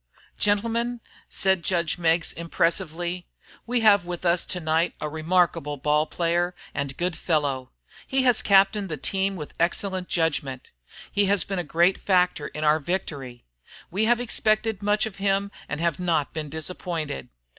"Gentlemen," 0.39 0.99
said 1.29 1.61
judge 1.61 1.99
Meggs, 1.99 2.31
impressively, 2.31 3.27
"we 3.67 3.81
have 3.81 4.03
with 4.03 4.25
us 4.25 4.47
to 4.47 4.59
night 4.59 4.95
a 4.99 5.07
remarkable 5.07 5.77
ball 5.77 6.07
player 6.07 6.55
and 6.73 6.97
good 6.97 7.15
fellow. 7.15 7.69
He 8.07 8.23
has 8.23 8.41
captained 8.41 8.89
the 8.89 8.97
team 8.97 9.35
with 9.35 9.53
excellent 9.59 10.07
judgment; 10.07 10.69
he 11.11 11.25
has 11.27 11.43
been 11.43 11.59
a 11.59 11.63
great 11.63 11.99
factor 12.01 12.47
in 12.47 12.63
our 12.63 12.79
victory. 12.79 13.45
We 13.91 14.05
have 14.05 14.19
expected 14.19 14.81
much 14.81 15.05
of 15.05 15.17
him 15.17 15.51
and 15.69 15.79
have 15.79 15.99
not 15.99 16.33
been 16.33 16.49
disappointed. 16.49 17.29